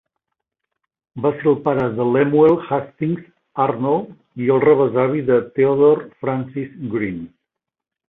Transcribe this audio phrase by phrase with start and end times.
[1.25, 3.29] Va ser el pare de Lemuel Hastings
[3.67, 7.27] Arnold i el rebesavi de Theodore Francis Green.